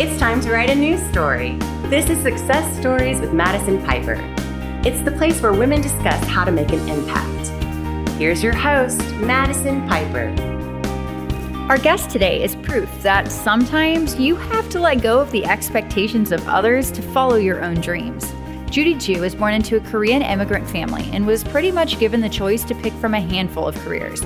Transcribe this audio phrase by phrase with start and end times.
[0.00, 1.58] It's time to write a news story.
[1.90, 4.16] This is Success Stories with Madison Piper.
[4.82, 7.48] It's the place where women discuss how to make an impact.
[8.16, 10.34] Here's your host, Madison Piper.
[11.68, 16.32] Our guest today is proof that sometimes you have to let go of the expectations
[16.32, 18.32] of others to follow your own dreams.
[18.70, 22.28] Judy Joo was born into a Korean immigrant family and was pretty much given the
[22.30, 24.22] choice to pick from a handful of careers.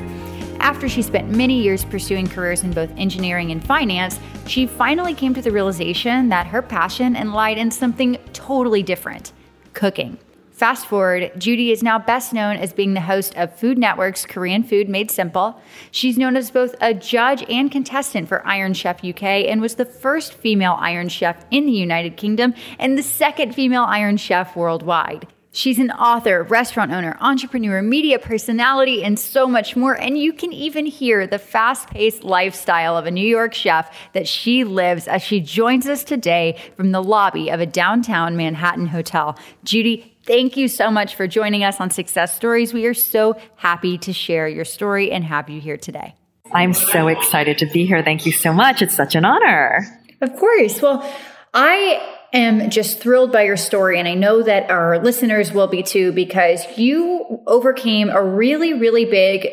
[0.64, 5.34] After she spent many years pursuing careers in both engineering and finance, she finally came
[5.34, 9.34] to the realization that her passion lied in something totally different
[9.74, 10.16] cooking.
[10.52, 14.62] Fast forward, Judy is now best known as being the host of Food Network's Korean
[14.62, 15.60] Food Made Simple.
[15.90, 19.84] She's known as both a judge and contestant for Iron Chef UK and was the
[19.84, 25.26] first female Iron Chef in the United Kingdom and the second female Iron Chef worldwide.
[25.56, 29.94] She's an author, restaurant owner, entrepreneur, media personality, and so much more.
[29.94, 34.26] And you can even hear the fast paced lifestyle of a New York chef that
[34.26, 39.38] she lives as she joins us today from the lobby of a downtown Manhattan hotel.
[39.62, 42.74] Judy, thank you so much for joining us on Success Stories.
[42.74, 46.16] We are so happy to share your story and have you here today.
[46.52, 48.02] I'm so excited to be here.
[48.02, 48.82] Thank you so much.
[48.82, 49.86] It's such an honor.
[50.20, 50.82] Of course.
[50.82, 51.08] Well,
[51.54, 53.98] I am just thrilled by your story.
[53.98, 59.04] And I know that our listeners will be too, because you overcame a really, really
[59.04, 59.48] big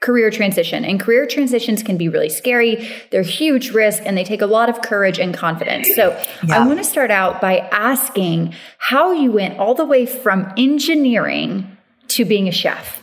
[0.00, 0.84] career transition.
[0.84, 2.88] And career transitions can be really scary.
[3.10, 5.92] They're huge risk and they take a lot of courage and confidence.
[5.96, 6.10] So
[6.46, 6.62] yeah.
[6.62, 11.76] I want to start out by asking how you went all the way from engineering
[12.08, 13.02] to being a chef.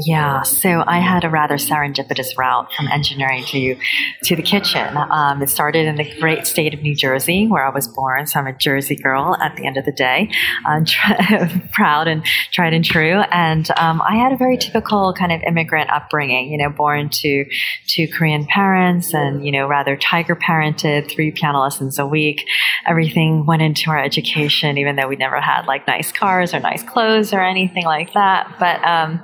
[0.00, 3.76] Yeah, so I had a rather serendipitous route from engineering to
[4.24, 4.96] to the kitchen.
[4.96, 8.26] Um, it started in the great state of New Jersey, where I was born.
[8.26, 10.30] So I'm a Jersey girl at the end of the day,
[10.66, 10.84] um,
[11.72, 13.20] proud and tried and true.
[13.30, 16.50] And um, I had a very typical kind of immigrant upbringing.
[16.50, 17.44] You know, born to
[17.90, 22.48] to Korean parents, and you know, rather tiger parented, three piano lessons a week.
[22.84, 26.82] Everything went into our education, even though we never had like nice cars or nice
[26.82, 28.56] clothes or anything like that.
[28.58, 29.22] But um,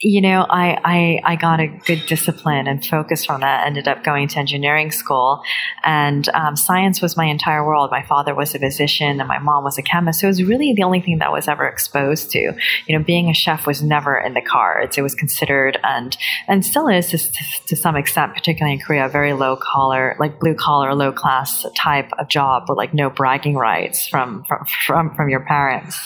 [0.00, 3.66] you know, I, I, I got a good discipline and focus from that.
[3.66, 5.42] Ended up going to engineering school,
[5.84, 7.90] and um, science was my entire world.
[7.90, 10.20] My father was a physician, and my mom was a chemist.
[10.20, 12.38] So it was really the only thing that I was ever exposed to.
[12.86, 14.98] You know, being a chef was never in the cards.
[14.98, 16.16] It was considered, and
[16.46, 17.18] and still is to,
[17.66, 21.64] to some extent, particularly in Korea, a very low collar, like blue collar, low class
[21.74, 25.98] type of job with like no bragging rights from from from, from your parents.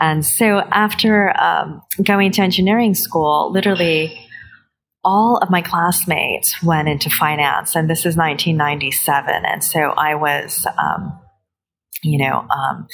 [0.00, 4.18] And so after um, going to engineering school school, literally
[5.04, 9.44] all of my classmates went into finance, and this is 1997.
[9.44, 11.20] And so I was, um,
[12.02, 12.86] you know, um,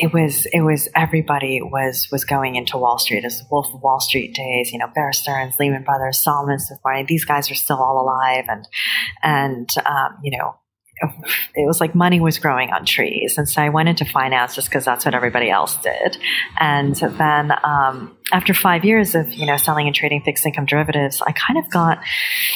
[0.00, 3.80] it was it was everybody was was going into Wall Street as the Wolf of
[3.80, 4.72] Wall Street days.
[4.72, 6.80] You know, Bear Stearns, Lehman Brothers, Salomon Smith.
[7.06, 8.66] These guys are still all alive, and
[9.22, 10.56] and um, you know
[11.54, 13.36] it was like money was growing on trees.
[13.36, 16.16] And so I went into finance just because that's what everybody else did.
[16.58, 21.22] And then um, after five years of, you know, selling and trading fixed income derivatives,
[21.26, 21.98] I kind of got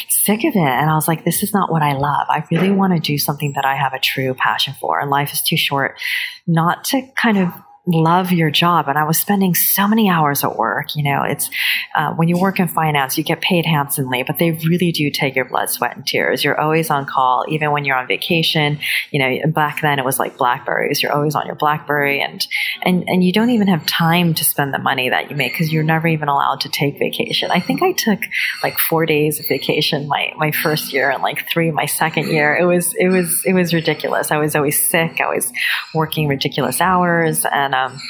[0.08, 0.56] sick of it.
[0.56, 2.26] And I was like, this is not what I love.
[2.28, 5.00] I really want to do something that I have a true passion for.
[5.00, 5.98] And life is too short
[6.46, 7.52] not to kind of
[7.88, 8.88] love your job.
[8.88, 10.94] And I was spending so many hours at work.
[10.94, 11.50] You know, it's
[11.94, 15.34] uh, when you work in finance, you get paid handsomely, but they really do take
[15.34, 16.44] your blood, sweat, and tears.
[16.44, 18.78] You're always on call, even when you're on vacation.
[19.10, 21.02] You know, back then it was like Blackberries.
[21.02, 22.46] You're always on your Blackberry, and
[22.82, 25.72] and and you don't even have time to spend the money that you make because
[25.72, 27.50] you're never even allowed to take vacation.
[27.50, 28.20] I think I took
[28.62, 32.56] like four days of vacation my my first year and like three my second year.
[32.56, 34.30] It was it was it was ridiculous.
[34.30, 35.20] I was always sick.
[35.20, 35.50] I was
[35.94, 38.00] working ridiculous hours and um,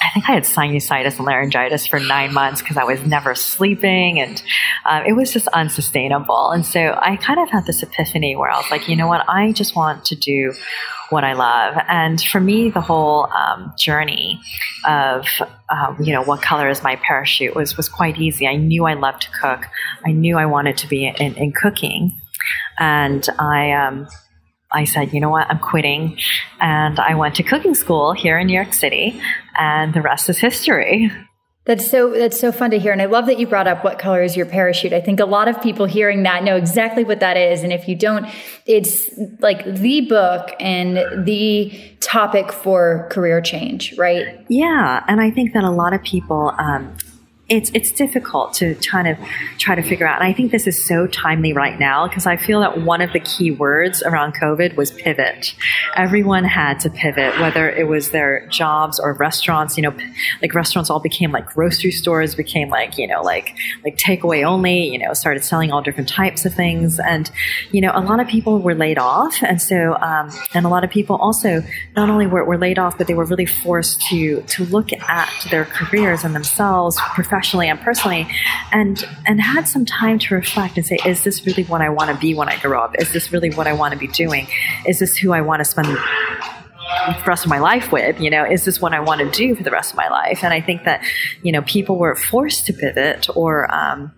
[0.00, 4.20] I think I had sinusitis and laryngitis for nine months because I was never sleeping
[4.20, 4.42] and
[4.86, 6.50] um, it was just unsustainable.
[6.50, 9.28] And so I kind of had this epiphany where I was like, you know what?
[9.28, 10.54] I just want to do
[11.10, 11.82] what I love.
[11.88, 14.40] And for me, the whole um, journey
[14.86, 15.26] of,
[15.68, 18.46] um, you know, what color is my parachute was, was quite easy.
[18.46, 19.66] I knew I loved to cook.
[20.06, 22.20] I knew I wanted to be in, in cooking.
[22.78, 24.06] And I, um,
[24.72, 26.18] I said, you know what, I'm quitting.
[26.60, 29.20] And I went to cooking school here in New York City,
[29.58, 31.10] and the rest is history.
[31.68, 33.98] That's so that's so fun to hear and I love that you brought up what
[33.98, 34.94] color is your parachute.
[34.94, 37.86] I think a lot of people hearing that know exactly what that is and if
[37.86, 38.26] you don't
[38.64, 39.10] it's
[39.40, 44.46] like the book and the topic for career change, right?
[44.48, 46.96] Yeah, and I think that a lot of people um,
[47.48, 49.16] it's it's difficult to kind of
[49.56, 50.20] try to figure out.
[50.20, 53.12] And I think this is so timely right now because I feel that one of
[53.14, 55.54] the key words around COVID was pivot.
[55.96, 59.78] Everyone had to pivot, whether it was their jobs or restaurants.
[59.78, 59.96] You know,
[60.42, 64.86] like restaurants all became like grocery stores, became like you know like like takeaway only.
[64.86, 67.30] You know, started selling all different types of things, and
[67.72, 70.84] you know a lot of people were laid off, and so um, and a lot
[70.84, 71.62] of people also
[71.96, 75.46] not only were, were laid off, but they were really forced to to look at
[75.50, 77.37] their careers and themselves professionally
[77.68, 78.26] and personally
[78.72, 82.10] and and had some time to reflect and say is this really what I want
[82.10, 82.94] to be when I grow up?
[82.98, 84.46] Is this really what I want to be doing?
[84.86, 88.20] Is this who I want to spend the rest of my life with?
[88.20, 90.42] You know is this what i want to do for the rest of my life?
[90.42, 91.04] And i think that
[91.42, 94.12] you know people were forced to pivot or um,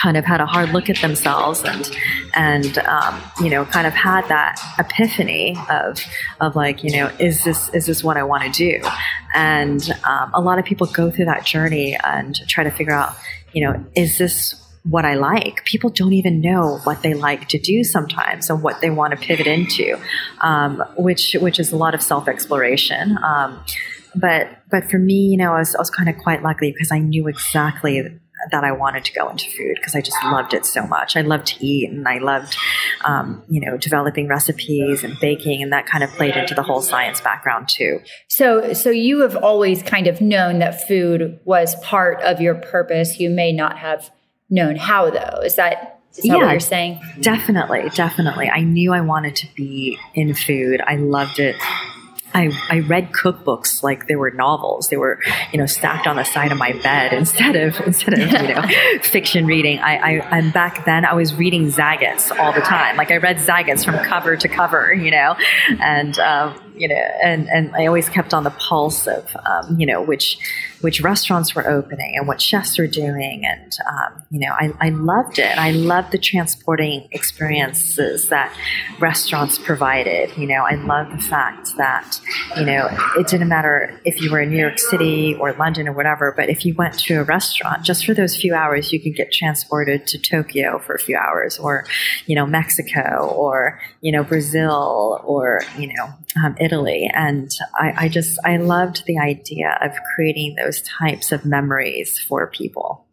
[0.00, 1.90] kind of had a hard look at themselves and
[2.34, 5.98] and um, you know kind of had that epiphany of
[6.40, 8.88] of like you know is this is this what I want to do
[9.34, 13.14] and um, a lot of people go through that journey and try to figure out
[13.52, 15.64] you know is this what I like.
[15.64, 19.18] People don't even know what they like to do sometimes and what they want to
[19.18, 19.98] pivot into,
[20.40, 23.18] um, which which is a lot of self exploration.
[23.22, 23.62] Um,
[24.14, 26.90] but but for me, you know, I was, I was kind of quite lucky because
[26.90, 28.18] I knew exactly
[28.50, 31.16] that I wanted to go into food because I just loved it so much.
[31.16, 32.56] I loved to eat and I loved,
[33.04, 36.82] um, you know, developing recipes and baking, and that kind of played into the whole
[36.82, 38.00] science background too.
[38.28, 43.18] So, so you have always kind of known that food was part of your purpose.
[43.18, 44.10] You may not have
[44.50, 45.40] known how, though.
[45.44, 47.00] Is that is that yeah, what you're saying?
[47.20, 48.48] Definitely, definitely.
[48.48, 50.80] I knew I wanted to be in food.
[50.84, 51.54] I loved it
[52.34, 54.88] I, I read cookbooks like they were novels.
[54.88, 55.18] They were,
[55.52, 58.62] you know, stacked on the side of my bed instead of instead of you know
[59.02, 59.78] fiction reading.
[59.78, 62.96] I, I and back then I was reading Zagat's all the time.
[62.96, 65.36] Like I read Zagat's from cover to cover, you know,
[65.80, 69.86] and um, you know, and and I always kept on the pulse of um, you
[69.86, 70.38] know which
[70.80, 73.44] which restaurants were opening and what chefs were doing.
[73.44, 75.58] And, um, you know, I, I loved it.
[75.58, 78.56] I loved the transporting experiences that
[79.00, 80.36] restaurants provided.
[80.36, 82.20] You know, I loved the fact that,
[82.56, 85.92] you know, it didn't matter if you were in New York City or London or
[85.92, 89.16] whatever, but if you went to a restaurant, just for those few hours, you could
[89.16, 91.86] get transported to Tokyo for a few hours or,
[92.26, 97.10] you know, Mexico or, you know, Brazil or, you know, um, Italy.
[97.12, 102.46] And I, I just, I loved the idea of creating those types of memories for
[102.46, 103.06] people.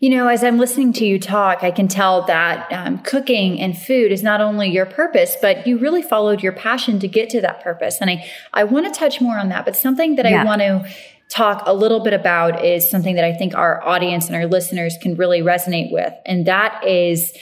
[0.00, 3.78] You know, as I'm listening to you talk, I can tell that um, cooking and
[3.78, 7.40] food is not only your purpose, but you really followed your passion to get to
[7.42, 7.98] that purpose.
[8.00, 10.42] And I, I want to touch more on that, but something that yeah.
[10.42, 10.90] I want to
[11.30, 14.96] talk a little bit about is something that I think our audience and our listeners
[15.00, 16.12] can really resonate with.
[16.26, 17.32] And that is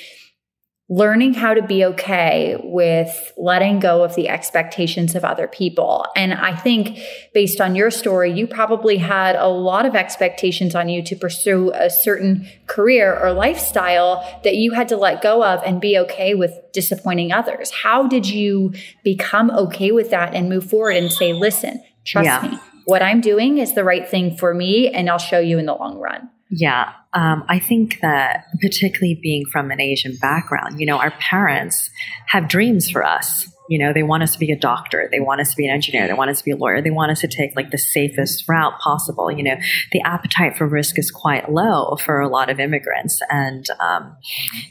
[0.90, 6.06] learning how to be okay with letting go of the expectations of other people.
[6.16, 6.98] And I think
[7.34, 11.70] based on your story, you probably had a lot of expectations on you to pursue
[11.74, 16.34] a certain career or lifestyle that you had to let go of and be okay
[16.34, 17.70] with disappointing others.
[17.70, 18.72] How did you
[19.04, 22.48] become okay with that and move forward and say, listen, trust yeah.
[22.50, 25.66] me, what I'm doing is the right thing for me and I'll show you in
[25.66, 26.30] the long run?
[26.50, 31.90] Yeah, um, I think that particularly being from an Asian background, you know, our parents
[32.28, 33.46] have dreams for us.
[33.70, 35.74] You know, they want us to be a doctor, they want us to be an
[35.74, 37.76] engineer, they want us to be a lawyer, they want us to take like the
[37.76, 39.30] safest route possible.
[39.30, 39.56] You know,
[39.92, 44.16] the appetite for risk is quite low for a lot of immigrants, and um,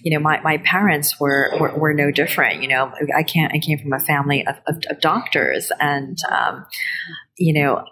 [0.02, 2.64] you know, my, my parents were, were, were no different.
[2.64, 6.66] You know, I can't I came from a family of, of, of doctors, and um,
[7.38, 7.86] you know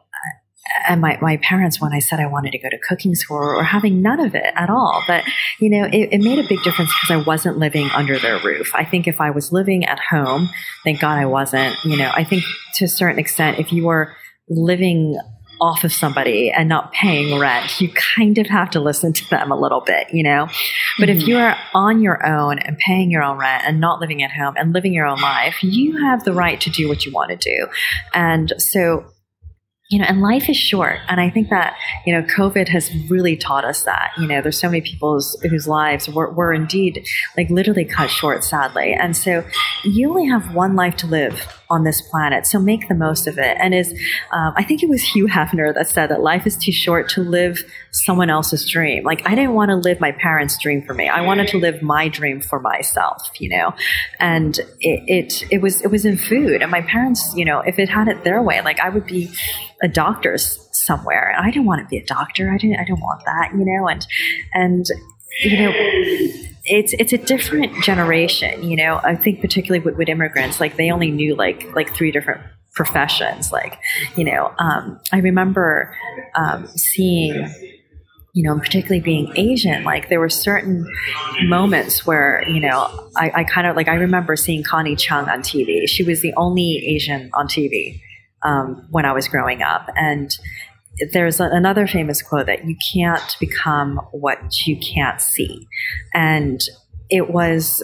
[0.88, 3.64] and my, my parents when I said I wanted to go to cooking school or
[3.64, 5.04] having none of it at all.
[5.08, 5.24] But,
[5.60, 8.72] you know, it, it made a big difference because I wasn't living under their roof.
[8.74, 10.50] I think if I was living at home,
[10.84, 12.44] thank God I wasn't, you know, I think
[12.76, 14.16] to a certain extent, if you were
[14.50, 15.18] living
[15.62, 19.52] off of somebody and not paying rent, you kind of have to listen to them
[19.52, 20.48] a little bit, you know?
[21.00, 21.20] But mm-hmm.
[21.20, 24.32] if you are on your own and paying your own rent and not living at
[24.32, 27.30] home and living your own life, you have the right to do what you want
[27.30, 27.68] to do.
[28.14, 29.06] And so
[29.90, 30.98] you know, and life is short.
[31.08, 31.78] And I think that,
[32.08, 35.68] you know, COVID has really taught us that, you know, there's so many people whose,
[35.68, 37.06] lives were, were indeed
[37.38, 38.94] like literally cut short, sadly.
[38.94, 39.44] And so
[39.84, 42.46] you only have one life to live on this planet.
[42.46, 43.58] So make the most of it.
[43.60, 43.92] And is,
[44.32, 47.22] um, I think it was Hugh Hefner that said that life is too short to
[47.22, 49.04] live someone else's dream.
[49.04, 51.08] Like I didn't want to live my parents' dream for me.
[51.10, 53.74] I wanted to live my dream for myself, you know,
[54.20, 57.80] and it, it, it was, it was in food and my parents, you know, if
[57.80, 59.32] it had it their way, like I would be
[59.82, 61.36] a doctor somewhere.
[61.38, 62.52] I didn't want to be a doctor.
[62.52, 64.06] I didn't, I didn't want that, you know, and,
[64.54, 64.86] and,
[65.44, 69.00] you know, it's it's a different generation, you know.
[69.04, 72.42] I think particularly with, with immigrants, like they only knew like like three different
[72.74, 73.52] professions.
[73.52, 73.80] Like,
[74.16, 75.96] you know, um, I remember
[76.36, 77.50] um, seeing
[78.36, 80.86] you know, particularly being Asian, like there were certain
[81.44, 85.40] moments where, you know, I, I kind of like, I remember seeing Connie Chung on
[85.40, 85.88] TV.
[85.88, 88.02] She was the only Asian on TV
[88.44, 89.88] um, when I was growing up.
[89.96, 90.38] And
[91.12, 95.68] there's another famous quote that you can't become what you can't see.
[96.14, 96.62] And
[97.10, 97.84] it was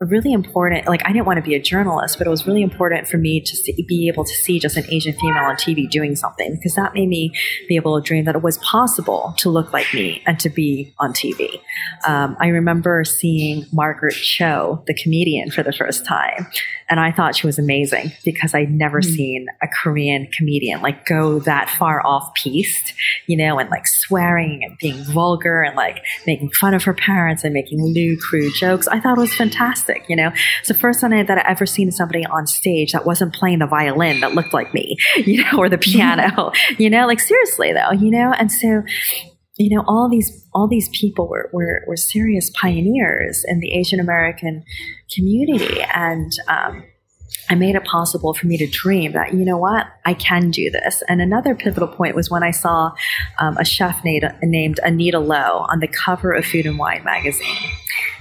[0.00, 0.86] really important.
[0.86, 3.40] Like, I didn't want to be a journalist, but it was really important for me
[3.40, 6.74] to see, be able to see just an Asian female on TV doing something because
[6.74, 7.32] that made me
[7.68, 10.92] be able to dream that it was possible to look like me and to be
[10.98, 11.60] on TV.
[12.06, 16.46] Um, I remember seeing Margaret Cho, the comedian, for the first time,
[16.92, 19.04] and I thought she was amazing because I'd never mm.
[19.06, 22.92] seen a Korean comedian like go that far off piste,
[23.26, 27.44] you know, and like swearing and being vulgar and like making fun of her parents
[27.44, 28.88] and making lewd, crude jokes.
[28.88, 30.32] I thought it was fantastic, you know.
[30.58, 33.66] It's the first time that I ever seen somebody on stage that wasn't playing the
[33.66, 37.92] violin that looked like me, you know, or the piano, you know, like seriously though,
[37.92, 38.82] you know, and so
[39.56, 44.00] you know all these all these people were, were, were serious pioneers in the Asian
[44.00, 44.64] American
[45.10, 46.84] community and um,
[47.48, 50.70] I made it possible for me to dream that, you know what, I can do
[50.70, 51.02] this.
[51.08, 52.92] And another pivotal point was when I saw
[53.38, 57.56] um, a chef named, named Anita Lo on the cover of Food and Wine magazine.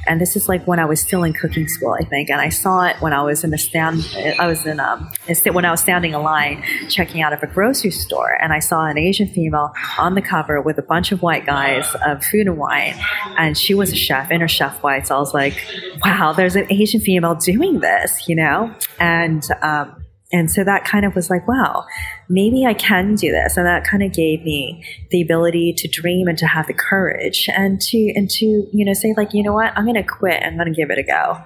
[0.07, 2.29] And this is like when I was still in cooking school, I think.
[2.29, 4.07] And I saw it when I was in the stand,
[4.39, 5.11] I was in, um,
[5.51, 8.37] when I was standing in line checking out of a grocery store.
[8.41, 11.87] And I saw an Asian female on the cover with a bunch of white guys
[12.05, 12.95] of food and wine.
[13.37, 15.07] And she was a chef in her chef white.
[15.07, 15.65] So I was like,
[16.03, 18.73] wow, there's an Asian female doing this, you know?
[18.99, 21.85] And, um, and so that kind of was like, wow,
[22.29, 23.57] maybe I can do this.
[23.57, 27.49] And that kind of gave me the ability to dream and to have the courage
[27.53, 30.41] and to, and to, you know, say like, you know what, I'm going to quit.
[30.43, 31.43] I'm going to give it a go.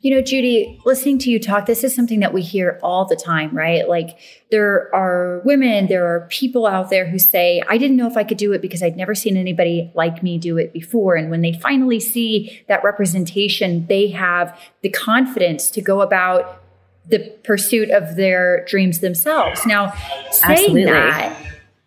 [0.00, 3.16] You know, Judy, listening to you talk, this is something that we hear all the
[3.16, 3.88] time, right?
[3.88, 4.16] Like
[4.48, 8.22] there are women, there are people out there who say, I didn't know if I
[8.22, 11.16] could do it because I'd never seen anybody like me do it before.
[11.16, 16.62] And when they finally see that representation, they have the confidence to go about
[17.08, 19.64] the pursuit of their dreams themselves.
[19.66, 19.92] Now,
[20.30, 20.84] saying Absolutely.
[20.84, 21.36] that,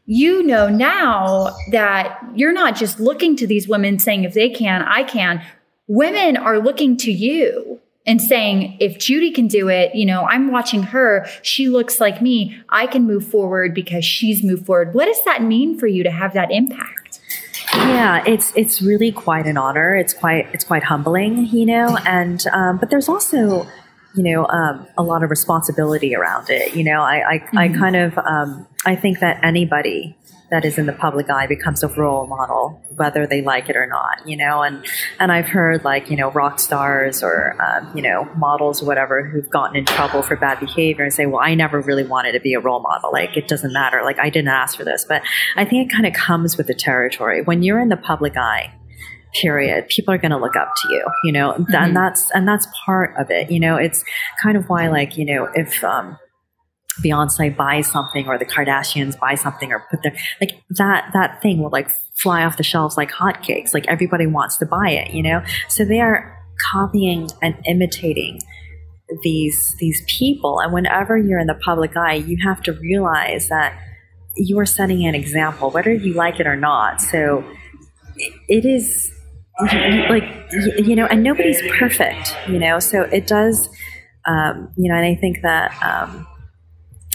[0.06, 4.82] you know now that you're not just looking to these women saying, if they can,
[4.82, 5.42] I can.
[5.88, 10.52] Women are looking to you and saying, if Judy can do it, you know, I'm
[10.52, 11.28] watching her.
[11.44, 12.58] She looks like me.
[12.70, 14.94] I can move forward because she's moved forward.
[14.94, 17.20] What does that mean for you to have that impact?
[17.74, 19.96] Yeah, it's it's really quite an honor.
[19.96, 21.98] It's quite it's quite humbling, you know.
[22.06, 23.68] And um, but there's also
[24.16, 26.76] you know, um, a lot of responsibility around it.
[26.76, 27.58] You know, I, I, mm-hmm.
[27.58, 30.18] I kind of, um, I think that anybody
[30.50, 33.88] that is in the public eye becomes a role model, whether they like it or
[33.88, 34.86] not, you know, and,
[35.18, 39.24] and I've heard like, you know, rock stars or, um, you know, models or whatever
[39.24, 42.42] who've gotten in trouble for bad behavior and say, well, I never really wanted to
[42.42, 43.14] be a role model.
[43.14, 44.02] Like, it doesn't matter.
[44.04, 45.22] Like, I didn't ask for this, but
[45.56, 47.42] I think it kind of comes with the territory.
[47.44, 48.74] When you're in the public eye,
[49.34, 51.74] period people are going to look up to you you know mm-hmm.
[51.74, 54.04] and that's and that's part of it you know it's
[54.42, 56.18] kind of why like you know if um
[57.04, 61.64] Beyonce buys something or the Kardashians buy something or put their like that that thing
[61.64, 61.90] will like
[62.22, 63.74] fly off the shelves like hotcakes.
[63.74, 65.42] Like everybody wants to buy it, you know?
[65.68, 66.38] So they are
[66.72, 68.40] copying and imitating
[69.24, 70.60] these these people.
[70.60, 73.78] And whenever you're in the public eye, you have to realize that
[74.36, 77.02] you are setting an example, whether you like it or not.
[77.02, 77.44] So
[78.48, 79.12] it is
[80.10, 80.24] like
[80.78, 82.80] you know and nobody's perfect you know?
[82.80, 83.70] So it does
[84.26, 86.28] um, you know and i think that um,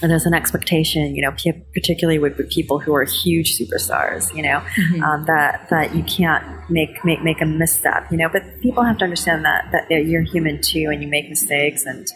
[0.03, 1.35] there's an expectation you know
[1.75, 4.61] particularly with, with, people who are huge superstars you know?
[4.79, 5.03] Mm-hmm.
[5.03, 8.29] um, that that you can't make make make a misstep you know?
[8.29, 12.07] But people have to understand that that you're human too and you make mistakes and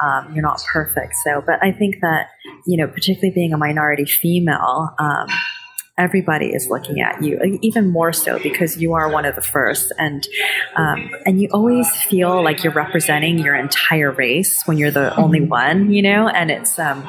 [0.00, 1.14] um, you're not perfect.
[1.24, 2.28] So but i think that
[2.66, 5.28] you know particularly being a minority female um,
[5.98, 9.92] everybody is looking at you, even more so because you are one of the first,
[9.98, 10.26] and
[10.76, 15.40] um, and you always feel like you're representing your entire race when you're the only
[15.40, 15.48] mm-hmm.
[15.48, 16.28] one, you know.
[16.28, 17.06] And it's um,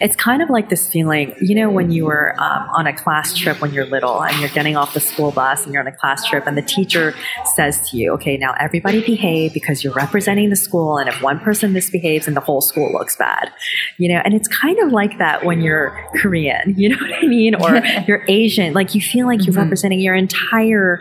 [0.00, 3.34] it's kind of like this feeling, you know, when you were um, on a class
[3.34, 5.96] trip when you're little and you're getting off the school bus and you're on a
[5.96, 7.14] class trip, and the teacher
[7.54, 11.38] says to you, "Okay, now everybody behave because you're representing the school, and if one
[11.38, 13.52] person misbehaves, and the whole school looks bad,"
[13.98, 14.20] you know.
[14.24, 17.75] And it's kind of like that when you're Korean, you know what I mean, or
[18.06, 19.62] you're Asian, like you feel like you're mm-hmm.
[19.62, 21.00] representing your entire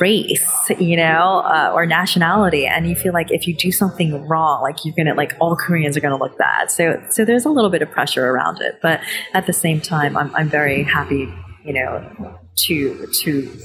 [0.00, 4.60] race, you know, uh, or nationality, and you feel like if you do something wrong,
[4.62, 6.70] like you're gonna like all Koreans are gonna look bad.
[6.70, 9.00] So so there's a little bit of pressure around it, but
[9.34, 11.32] at the same time, I'm I'm very happy,
[11.64, 13.58] you know, to to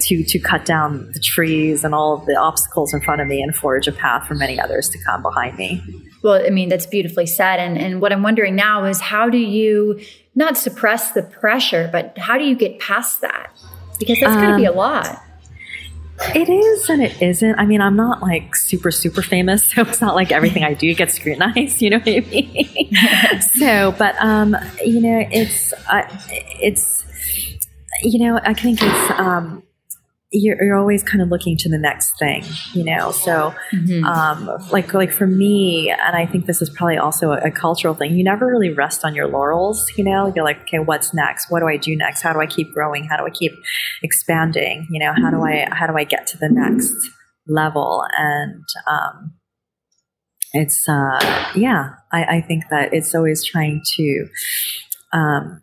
[0.00, 3.54] to to cut down the trees and all the obstacles in front of me and
[3.54, 5.82] forge a path for many others to come behind me.
[6.22, 7.60] Well, I mean, that's beautifully said.
[7.60, 10.00] And and what I'm wondering now is how do you
[10.34, 13.50] not suppress the pressure, but how do you get past that?
[13.98, 15.22] Because that's um, going to be a lot.
[16.34, 17.58] It is and it isn't.
[17.58, 20.92] I mean, I'm not like super, super famous, so it's not like everything I do
[20.94, 21.82] gets scrutinized.
[21.84, 23.40] You know what I mean?
[23.58, 26.02] so, but um, you know, it's uh,
[26.60, 27.04] it's
[28.02, 29.62] you know, I think it's um,
[30.34, 33.12] you're, you're, always kind of looking to the next thing, you know.
[33.12, 34.04] So, mm-hmm.
[34.04, 37.94] um, like like for me, and I think this is probably also a, a, cultural
[37.94, 38.16] thing.
[38.16, 40.32] You never really rest on your laurels, you know.
[40.34, 41.50] You're like, okay, what's next?
[41.50, 42.22] What do I do next?
[42.22, 43.04] How do I keep growing?
[43.04, 43.52] How do I keep
[44.02, 44.88] expanding?
[44.90, 46.94] You know, how do I how do I get to the next
[47.46, 48.04] level?
[48.18, 49.34] And um,
[50.52, 54.26] it's uh, yeah, I, I think that it's always trying to,
[55.12, 55.62] um,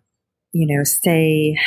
[0.53, 1.57] you know, stay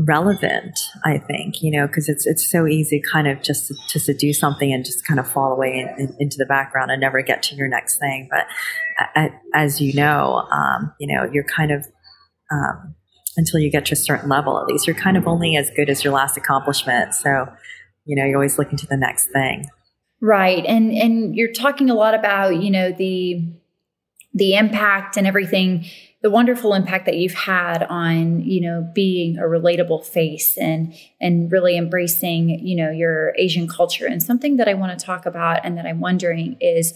[0.00, 4.14] relevant i think you know because it's it's so easy kind of just to, to
[4.14, 7.20] do something and just kind of fall away in, in, into the background and never
[7.20, 8.28] get to your next thing.
[8.30, 11.86] But as you know um, you know you're kind of
[12.50, 12.94] um,
[13.36, 15.90] until you get to a certain level at least you're kind of only as good
[15.90, 17.14] as your last accomplishment.
[17.14, 17.46] So
[18.04, 19.68] you know you're always looking to the next thing.
[20.20, 20.64] Right.
[20.64, 23.44] And and you're talking a lot about you know the
[24.34, 25.86] the impact and everything
[26.20, 31.50] the wonderful impact that you've had on you know being a relatable face and and
[31.52, 35.60] really embracing you know your asian culture and something that i want to talk about
[35.64, 36.92] and that i'm wondering is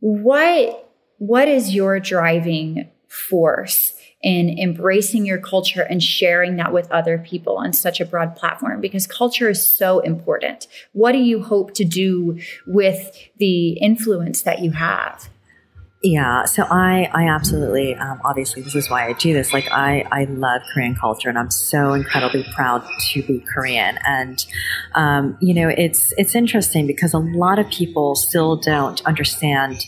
[0.00, 7.18] what what is your driving force in embracing your culture and sharing that with other
[7.18, 10.66] people on such a broad platform because culture is so important.
[10.92, 15.28] What do you hope to do with the influence that you have?
[16.08, 19.52] Yeah, so I, I absolutely, um, obviously, this is why I do this.
[19.52, 23.98] Like, I, I love Korean culture, and I'm so incredibly proud to be Korean.
[24.06, 24.46] And,
[24.94, 29.84] um, you know, it's it's interesting because a lot of people still don't understand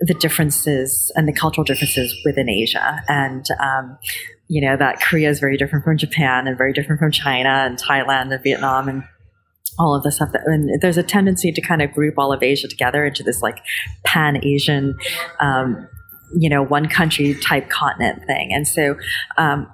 [0.00, 3.98] the differences and the cultural differences within Asia, and um,
[4.48, 7.76] you know that Korea is very different from Japan, and very different from China, and
[7.76, 9.04] Thailand, and Vietnam, and
[9.80, 12.42] all of the stuff that and there's a tendency to kind of group all of
[12.42, 13.58] Asia together into this like
[14.04, 14.96] pan Asian,
[15.40, 15.88] um,
[16.36, 18.52] you know, one country type continent thing.
[18.52, 18.96] And so,
[19.38, 19.66] um,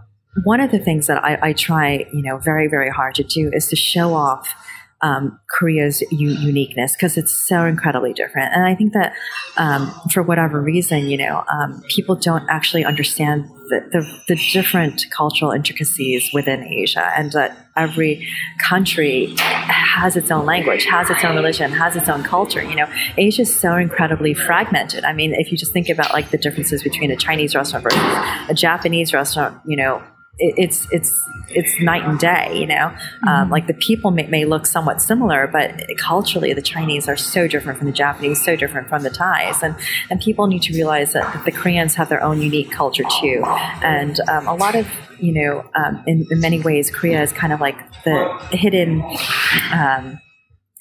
[0.44, 3.50] one of the things that I, I, try, you know, very, very hard to do
[3.54, 4.54] is to show off
[5.00, 8.54] um, Korea's u- uniqueness because it's so incredibly different.
[8.54, 9.14] And I think that
[9.56, 15.04] um, for whatever reason, you know, um, people don't actually understand the, the, the, different
[15.10, 18.28] cultural intricacies within Asia, and that every
[18.62, 22.62] country has its own language, has its own religion, has its own culture.
[22.62, 25.04] You know, Asia is so incredibly fragmented.
[25.04, 28.02] I mean, if you just think about like the differences between a Chinese restaurant versus
[28.48, 30.02] a Japanese restaurant, you know,
[30.38, 31.18] it's it's
[31.48, 32.86] it's night and day you know?
[32.86, 33.28] Um, mm-hmm.
[33.28, 37.48] um, like the people may, may, look somewhat similar but culturally the chinese are so
[37.48, 39.62] different from the japanese so different from the thais.
[39.62, 39.76] And
[40.10, 43.42] and people need to realize that the koreans have their own unique culture too.
[43.82, 44.86] And um, a lot of
[45.18, 49.02] you know um, in, in, many ways korea is kind of like the hidden
[49.72, 50.20] um,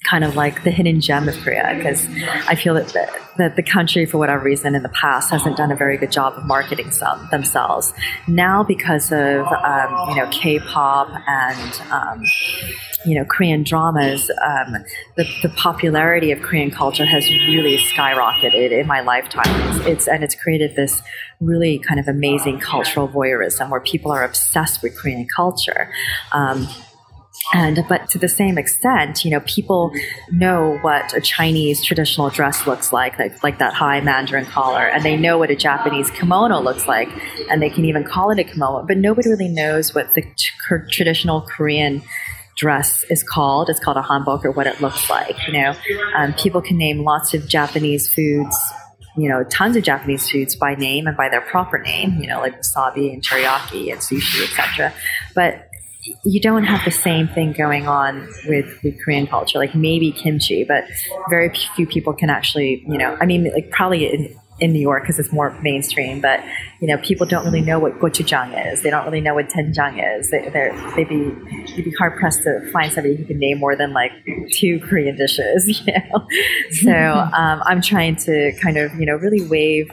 [0.08, 2.06] kind of like the hidden gem of Korea because
[2.48, 5.72] I feel that the, that the country, for whatever reason, in the past hasn't done
[5.72, 7.92] a very good job of marketing some, themselves.
[8.28, 12.24] Now, because of um, you know K-pop and um,
[13.04, 14.84] you know Korean dramas, um,
[15.16, 19.44] the, the, popularity of Korean culture has really skyrocketed in my lifetime.
[19.46, 21.02] It's, it's and it's created this
[21.40, 25.90] really kind of amazing cultural voyeurism where people are obsessed with Korean culture.
[26.32, 26.68] Um,
[27.52, 29.92] and but to the same extent, you know, people
[30.30, 35.04] know what a Chinese traditional dress looks like, like, like that high mandarin collar, and
[35.04, 37.08] they know what a Japanese kimono looks like,
[37.50, 38.84] and they can even call it a kimono.
[38.86, 40.24] But nobody really knows what the
[40.90, 42.02] traditional Korean
[42.56, 43.68] dress is called.
[43.68, 45.36] It's called a hanbok, or what it looks like.
[45.46, 45.74] You know,
[46.16, 48.56] um, people can name lots of Japanese foods
[49.16, 52.38] you know, tons of Japanese foods by name and by their proper name, you know,
[52.38, 54.92] like wasabi and teriyaki and sushi, etc.
[55.34, 55.65] But
[56.24, 60.64] you don't have the same thing going on with, with Korean culture, like maybe kimchi,
[60.64, 60.84] but
[61.28, 65.02] very few people can actually, you know, I mean, like probably in, in New York
[65.02, 66.40] because it's more mainstream, but
[66.80, 68.82] you know, people don't really know what gochujang is.
[68.82, 70.30] They don't really know what doenjang is.
[70.30, 70.48] They,
[70.96, 71.32] they'd be
[71.74, 74.12] you'd be hard pressed to find somebody who can name more than like
[74.52, 75.82] two Korean dishes.
[75.86, 76.26] You know,
[76.70, 76.92] so
[77.36, 79.90] um, I'm trying to kind of you know really wave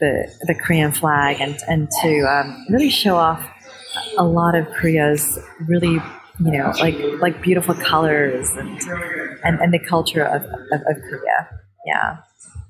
[0.00, 3.44] the the Korean flag and and to um, really show off
[4.16, 6.00] a lot of Korea's really
[6.40, 8.80] you know like like beautiful colors and
[9.44, 11.48] and, and the culture of, of, of Korea.
[11.86, 12.16] Yeah.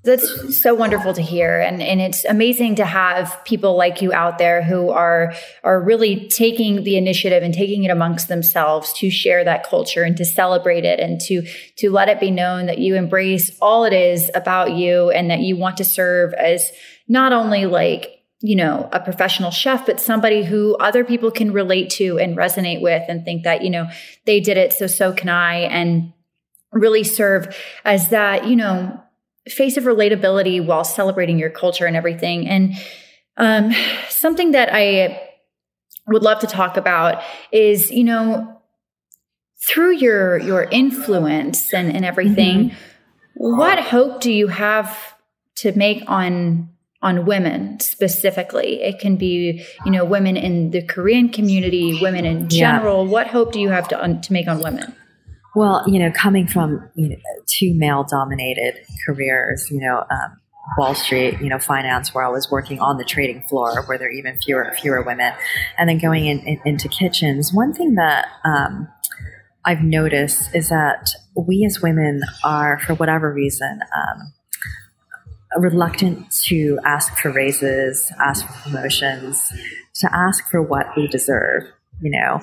[0.03, 1.61] That's so wonderful to hear.
[1.61, 5.33] And, and it's amazing to have people like you out there who are,
[5.63, 10.15] are really taking the initiative and taking it amongst themselves to share that culture and
[10.19, 13.95] to celebrate it and to, to let it be known that you embrace all it
[13.95, 16.71] is about you and that you want to serve as
[17.09, 21.89] not only like you know, a professional chef, but somebody who other people can relate
[21.89, 23.89] to and resonate with and think that, you know,
[24.27, 25.61] they did it, so so can I.
[25.61, 26.13] And
[26.71, 29.01] really serve as that, you know,
[29.49, 32.47] face of relatability while celebrating your culture and everything.
[32.47, 32.75] And
[33.39, 33.73] um,
[34.11, 35.23] something that I
[36.07, 38.61] would love to talk about is, you know,
[39.67, 43.57] through your your influence and, and everything, mm-hmm.
[43.57, 45.15] what hope do you have
[45.57, 46.74] to make on
[47.05, 48.83] on women specifically.
[48.83, 53.05] It can be, you know, women in the Korean community, women in general.
[53.05, 53.13] Yeah.
[53.13, 54.95] What hope do you have to to make on women?
[55.55, 58.75] Well, you know, coming from you know, two male dominated
[59.07, 60.41] careers, you know, um,
[60.79, 64.09] Wall Street, you know, finance, where I was working on the trading floor, where there
[64.09, 65.33] are even fewer fewer women,
[65.79, 67.53] and then going in, in, into kitchens.
[67.53, 68.89] One thing that um,
[69.65, 74.33] I've noticed is that we as women are, for whatever reason, um,
[75.57, 79.53] reluctant to ask for raises, ask for promotions,
[79.95, 81.65] to ask for what we deserve,
[82.01, 82.41] you know.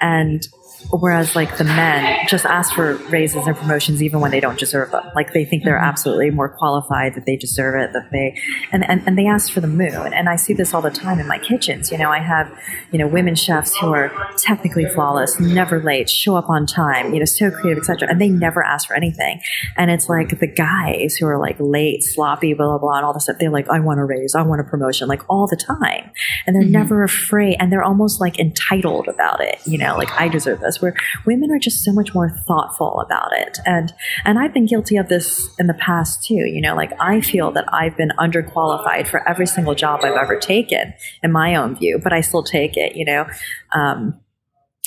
[0.00, 0.46] And
[0.90, 4.90] Whereas like the men just ask for raises and promotions even when they don't deserve
[4.90, 5.04] them.
[5.14, 5.84] Like they think they're mm-hmm.
[5.84, 8.38] absolutely more qualified, that they deserve it, that they
[8.72, 10.12] and, and, and they ask for the moon.
[10.12, 11.90] And I see this all the time in my kitchens.
[11.90, 12.52] You know, I have,
[12.90, 17.18] you know, women chefs who are technically flawless, never late, show up on time, you
[17.18, 18.08] know, so creative, etc.
[18.08, 19.40] And they never ask for anything.
[19.76, 23.12] And it's like the guys who are like late, sloppy, blah blah blah, and all
[23.12, 25.56] this stuff, they're like, I want a raise, I want a promotion, like all the
[25.56, 26.10] time.
[26.46, 26.72] And they're mm-hmm.
[26.72, 30.73] never afraid and they're almost like entitled about it, you know, like I deserve this
[30.80, 30.94] where
[31.26, 33.58] women are just so much more thoughtful about it.
[33.66, 33.92] And,
[34.24, 36.34] and I've been guilty of this in the past too.
[36.34, 40.38] You know, like I feel that I've been underqualified for every single job I've ever
[40.38, 43.26] taken in my own view, but I still take it, you know.
[43.74, 44.20] Um,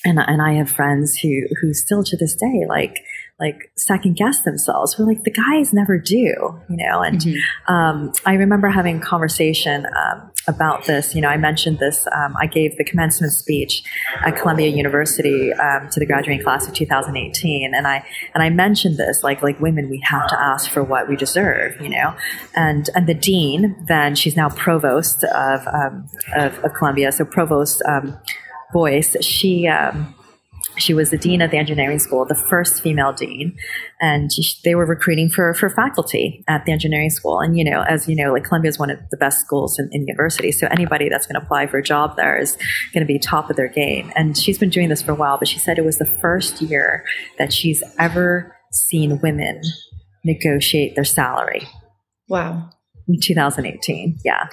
[0.06, 3.04] and, and I have friends who, who still to this day, like,
[3.39, 4.97] like second guess themselves.
[4.97, 7.02] We're like, the guys never do, you know?
[7.02, 7.73] And, mm-hmm.
[7.73, 11.13] um, I remember having a conversation, um, about this.
[11.13, 12.07] You know, I mentioned this.
[12.15, 13.83] Um, I gave the commencement speech
[14.25, 18.97] at Columbia University um, to the graduating class of 2018, and I and I mentioned
[18.97, 21.79] this like like women, we have to ask for what we deserve.
[21.81, 22.15] You know,
[22.55, 27.81] and and the dean then she's now provost of um, of, of, Columbia, so provost
[27.83, 28.17] um,
[28.73, 29.15] Boyce.
[29.23, 30.13] She um,
[30.78, 33.58] she was the dean of the engineering school, the first female dean,
[34.00, 34.30] and
[34.63, 37.40] they were recruiting for for faculty at the engineering school.
[37.40, 39.90] And you know, as you know, like Columbia is one of the best schools in,
[39.92, 42.58] in university, so anybody that's going to apply for a job there is
[42.94, 44.12] going to be top of their game.
[44.16, 46.62] And she's been doing this for a while, but she said it was the first
[46.62, 47.04] year
[47.38, 49.62] that she's ever seen women
[50.24, 51.68] negotiate their salary.
[52.28, 52.70] Wow.
[53.08, 54.48] In 2018, yeah,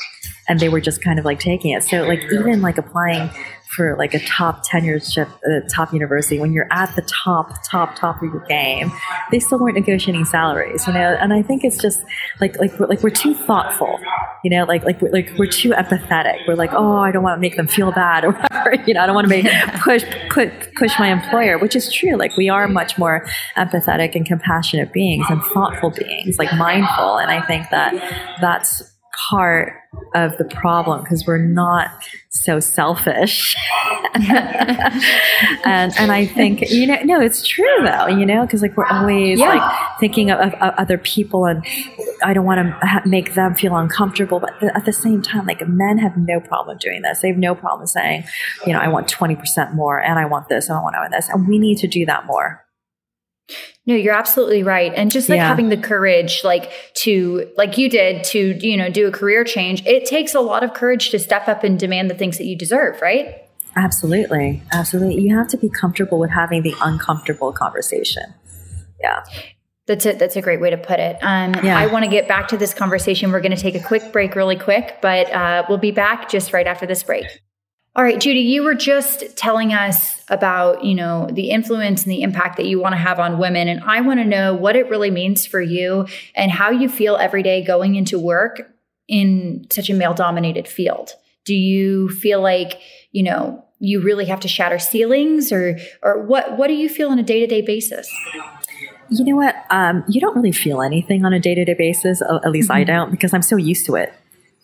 [0.49, 1.83] and they were just kind of like taking it.
[1.83, 3.31] So, like, even like applying
[3.75, 7.53] for like a top tenureship at uh, a top university, when you're at the top,
[7.69, 8.93] top, top of your game,
[9.31, 11.17] they still weren't negotiating salaries, you know.
[11.21, 12.03] And I think it's just
[12.41, 13.99] like like like we're too thoughtful,
[14.45, 16.47] you know, like like we're, like we're too empathetic.
[16.47, 19.01] We're like, oh, I don't want to make them feel bad or whatever, you know.
[19.01, 19.47] I don't want to make
[19.81, 22.17] push put push my employer, which is true.
[22.17, 23.27] Like we are much more
[23.57, 27.17] empathetic and compassionate beings and thoughtful beings, like mindful.
[27.17, 27.95] And I think that
[28.41, 28.94] that's
[29.29, 29.75] part
[30.15, 31.91] of the problem because we're not
[32.31, 33.55] so selfish.
[34.15, 38.87] and and I think you know no it's true though you know because like we're
[38.87, 39.49] always yeah.
[39.49, 41.65] like thinking of, of, of, other people and
[42.23, 45.47] I don't want to ha- make them feel uncomfortable but th- at the same time
[45.47, 48.25] like men have no problem doing this they have no problem saying
[48.67, 51.49] you know I want 20% more and I want this and I want this and
[51.49, 52.64] we need to do that more
[53.87, 54.93] no, you're absolutely right.
[54.95, 55.49] And just like yeah.
[55.49, 59.85] having the courage, like to, like you did to, you know, do a career change,
[59.87, 62.57] it takes a lot of courage to step up and demand the things that you
[62.57, 63.43] deserve, right?
[63.77, 64.63] Absolutely.
[64.73, 65.21] Absolutely.
[65.21, 68.35] You have to be comfortable with having the uncomfortable conversation.
[69.01, 69.25] Yeah.
[69.87, 70.19] That's it.
[70.19, 71.17] That's a great way to put it.
[71.21, 71.79] Um, yeah.
[71.79, 73.33] I want to get back to this conversation.
[73.33, 76.55] We're going to take a quick break really quick, but uh, we'll be back just
[76.55, 77.27] right after this break.
[77.97, 82.23] All right, Judy, you were just telling us about, you know, the influence and the
[82.23, 83.69] impact that you want to have on women.
[83.69, 87.17] And I want to know what it really means for you and how you feel
[87.17, 88.69] every day going into work
[89.07, 91.13] in such a male dominated field.
[91.45, 92.81] Do you feel like,
[93.13, 97.11] you know, you really have to shatter ceilings or or what what do you feel
[97.11, 98.11] on a day-to-day basis?
[99.11, 99.55] You know what?
[99.71, 102.23] Um, you don't really feel anything on a day-to-day basis.
[102.23, 102.79] At least mm-hmm.
[102.79, 104.13] I don't because I'm so used to it.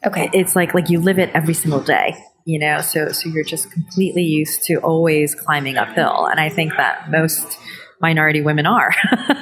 [0.07, 0.31] Okay.
[0.33, 2.81] It's like like you live it every single day you know?
[2.81, 6.27] So so you're just completely used to always climbing uphill.
[6.27, 7.59] And i think that most
[8.01, 8.95] minority women are.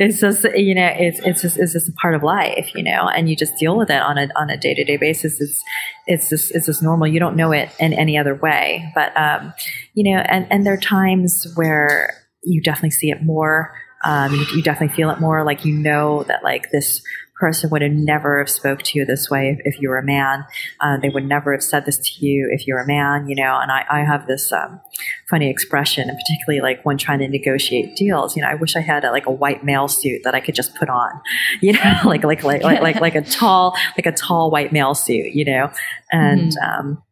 [0.00, 3.08] It's just you know it's it's just it's just a part of life you know?
[3.08, 5.40] And you just deal with it on a on a day-to-day basis.
[5.40, 5.62] It's
[6.06, 7.06] it's just it's just normal.
[7.06, 8.90] You don't know it in any other way.
[8.94, 9.52] But um
[9.94, 13.74] you know and and there are times where you definitely see it more.
[14.04, 15.42] Um, you, you, definitely feel it more.
[15.44, 17.02] Like you know that like this
[17.38, 20.04] person would have never have spoke to you this way if, if you were a
[20.04, 20.44] man.
[20.80, 23.34] Uh, they would never have said this to you if you were a man, you
[23.34, 23.58] know.
[23.58, 24.80] And I, I have this um,
[25.28, 28.36] funny expression, and particularly like when trying to negotiate deals.
[28.36, 30.54] You know, I wish I had a, like a white male suit that I could
[30.54, 31.10] just put on,
[31.60, 34.94] you know, like like like like like like a tall like a tall white male
[34.94, 35.70] suit, you know,
[36.12, 36.52] and.
[36.52, 36.88] Mm-hmm.
[36.88, 37.02] Um,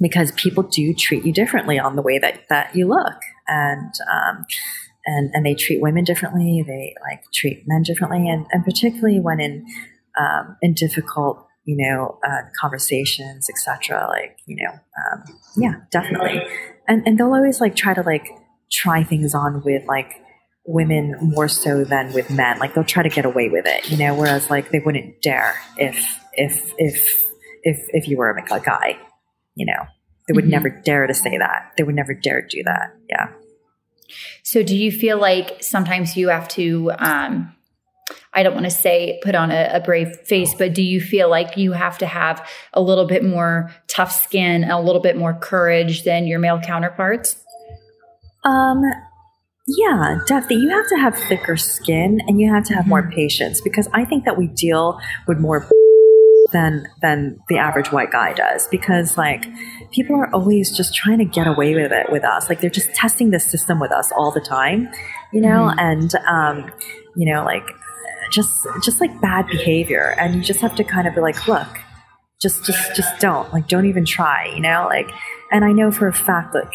[0.00, 3.14] because people do treat you differently on the way that, that you look.
[3.46, 4.44] And, um,
[5.06, 6.64] and, and they treat women differently.
[6.66, 8.28] They like treat men differently.
[8.28, 9.66] And, and particularly when in,
[10.18, 14.06] um, in difficult, you know, uh, conversations, etc.
[14.08, 15.22] Like, you know, um,
[15.56, 16.42] yeah, definitely.
[16.86, 18.26] And, and they'll always like try to like
[18.70, 20.20] try things on with like,
[20.66, 22.58] women more so than with men.
[22.58, 25.54] Like they'll try to get away with it, you know, whereas like they wouldn't dare
[25.76, 27.24] if if if
[27.62, 28.98] if if you were a guy,
[29.54, 29.86] you know,
[30.26, 30.50] they would mm-hmm.
[30.52, 31.72] never dare to say that.
[31.76, 32.94] They would never dare do that.
[33.08, 33.28] Yeah.
[34.42, 37.54] So, do you feel like sometimes you have to, um,
[38.32, 41.30] I don't want to say put on a, a, brave face, but do you feel
[41.30, 45.16] like you have to have a little bit more tough skin, and a little bit
[45.16, 47.36] more courage than your male counterparts?
[48.44, 48.82] Um,
[49.66, 50.58] yeah, definitely.
[50.58, 52.90] You have to have thicker skin and you have to have mm-hmm.
[52.90, 55.66] more patience because I think that we deal with more
[56.54, 59.44] than than the average white guy does because like
[59.92, 62.48] people are always just trying to get away with it with us.
[62.48, 64.88] Like they're just testing the system with us all the time
[65.34, 65.68] you know?
[65.68, 65.78] Mm-hmm.
[65.78, 66.72] and um,
[67.16, 67.66] you know like
[68.30, 70.14] just just like bad behavior.
[70.18, 71.68] And you just have to kind of be like look
[72.40, 73.52] just just just don't.
[73.52, 74.86] Like don't even try you know?
[74.88, 75.10] Like
[75.50, 76.72] and i know for a fact like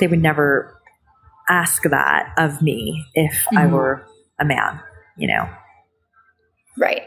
[0.00, 0.80] they would never
[1.48, 3.58] ask that of me if mm-hmm.
[3.58, 4.06] i were
[4.40, 4.80] a man
[5.18, 5.48] you know?
[6.78, 7.02] Right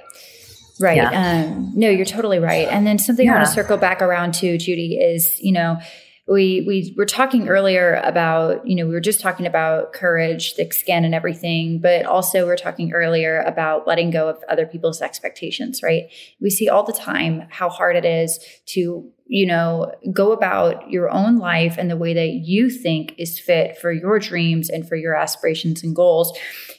[0.79, 0.97] Right.
[0.97, 1.45] Yeah.
[1.45, 2.67] Um, no, you're totally right.
[2.67, 3.33] And then something yeah.
[3.33, 5.79] I want to circle back around to, Judy, is, you know,
[6.27, 10.73] we we were talking earlier about you know we were just talking about courage thick
[10.73, 15.01] skin and everything but also we are talking earlier about letting go of other people's
[15.01, 16.05] expectations right
[16.41, 21.11] we see all the time how hard it is to you know go about your
[21.11, 24.95] own life and the way that you think is fit for your dreams and for
[24.95, 26.35] your aspirations and goals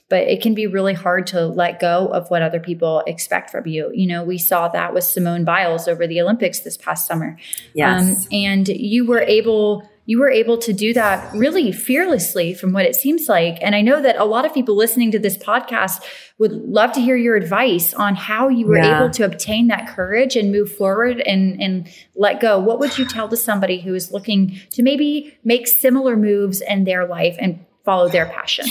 [0.09, 3.67] but it can be really hard to let go of what other people expect from
[3.67, 3.91] you.
[3.93, 7.37] You know, we saw that with Simone Biles over the Olympics this past summer.
[7.75, 8.27] Yes.
[8.27, 12.85] Um, and you were able you were able to do that really fearlessly from what
[12.85, 13.59] it seems like.
[13.61, 16.01] And I know that a lot of people listening to this podcast
[16.39, 18.99] would love to hear your advice on how you were yeah.
[18.99, 22.59] able to obtain that courage and move forward and, and let go.
[22.59, 26.85] What would you tell to somebody who is looking to maybe make similar moves in
[26.85, 28.67] their life and follow their passion?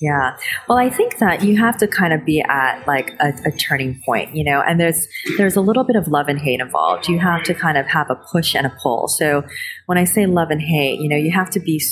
[0.00, 0.36] Yeah.
[0.68, 4.00] Well, I think that you have to kind of be at like a, a, turning
[4.06, 7.08] point, you know, and there's, there's a little bit of love and hate involved.
[7.08, 9.08] You have to kind of have a push and a pull.
[9.08, 9.42] So
[9.86, 11.82] when I say love and hate, you know, you have to be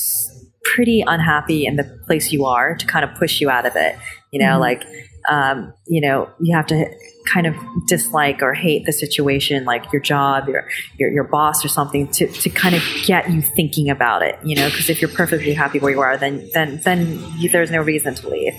[0.62, 3.96] pretty unhappy in the place you are to kind of push you out of it,
[4.30, 4.60] you know, mm-hmm.
[4.60, 4.84] like,
[5.28, 6.86] um, you know, you have to
[7.26, 7.54] kind of
[7.86, 12.26] dislike or hate the situation, like your job, your your, your boss, or something, to,
[12.26, 14.38] to kind of get you thinking about it.
[14.44, 17.70] You know, because if you're perfectly happy where you are, then then then you, there's
[17.70, 18.54] no reason to leave.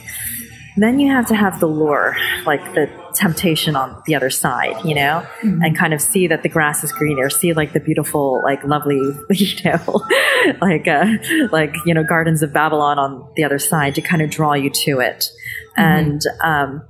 [0.80, 4.94] Then you have to have the lure, like the temptation on the other side, you
[4.94, 5.64] know, mm-hmm.
[5.64, 8.98] and kind of see that the grass is greener, see like the beautiful, like lovely,
[9.32, 10.06] you know,
[10.62, 11.08] like uh,
[11.52, 14.70] like you know, gardens of Babylon on the other side to kind of draw you
[14.70, 15.32] to it,
[15.76, 15.82] mm-hmm.
[15.82, 16.84] and um,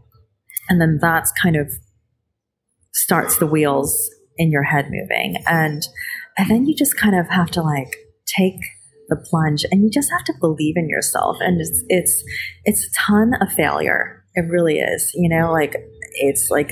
[0.70, 1.72] and then that's kind of
[2.94, 5.36] starts the wheels in your head moving.
[5.46, 5.88] And
[6.38, 8.60] and then you just kind of have to like take
[9.10, 11.38] the plunge and you just have to believe in yourself.
[11.40, 12.24] And it's it's
[12.66, 14.24] it's a ton of failure.
[14.36, 15.76] It really is you know like
[16.20, 16.70] it's like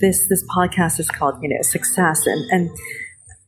[0.00, 2.26] this this podcast is called you know success.
[2.26, 2.70] And and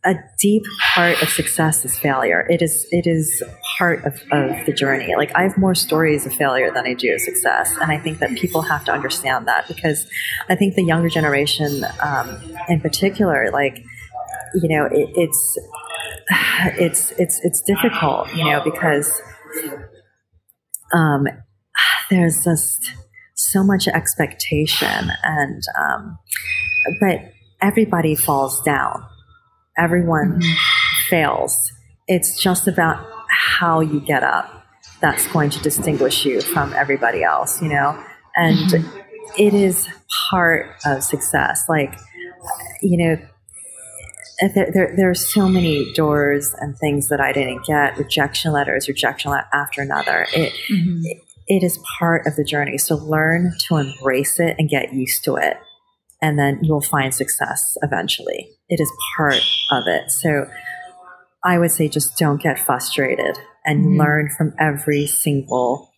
[0.04, 0.62] a deep
[0.94, 2.46] part of success is failure.
[2.48, 3.42] It is it is
[3.76, 5.14] part of, of the journey.
[5.16, 8.20] Like I have more stories of failure than I do of success, and I think
[8.20, 10.08] that people have to understand that because
[10.48, 13.82] I think the younger generation, um, in particular, like
[14.54, 15.58] you know, it, it's
[16.78, 19.20] it's it's it's difficult, you know, because
[20.94, 21.26] um,
[22.10, 22.92] there's just
[23.34, 26.18] so much expectation, and um,
[27.00, 29.04] but everybody falls down
[29.78, 31.08] everyone mm-hmm.
[31.08, 31.72] fails.
[32.06, 34.64] It's just about how you get up
[35.00, 38.02] that's going to distinguish you from everybody else, you know?
[38.36, 38.98] And mm-hmm.
[39.38, 39.88] it is
[40.30, 41.64] part of success.
[41.68, 41.94] Like,
[42.82, 43.18] you know,
[44.54, 48.88] there, there, there, are so many doors and things that I didn't get rejection letters,
[48.88, 50.26] rejection after another.
[50.32, 51.00] It, mm-hmm.
[51.04, 52.78] it, it is part of the journey.
[52.78, 55.58] So learn to embrace it and get used to it
[56.20, 58.50] and then you'll find success eventually.
[58.68, 60.10] It is part of it.
[60.10, 60.46] So
[61.44, 64.00] I would say just don't get frustrated and mm-hmm.
[64.00, 65.88] learn from every single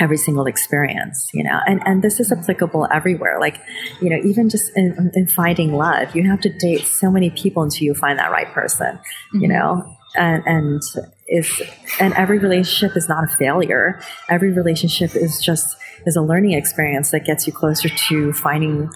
[0.00, 3.38] every single experience, you know, and, and this is applicable everywhere.
[3.38, 3.60] Like,
[4.00, 7.62] you know, even just in, in finding love, you have to date so many people
[7.62, 8.98] until you find that right person,
[9.32, 9.52] you Mhm.
[9.52, 10.82] know, and, and
[11.28, 11.62] is,
[12.00, 14.00] and every relationship is not a failure.
[14.28, 18.90] Every relationship is just, is a learning experience that gets you closer to finding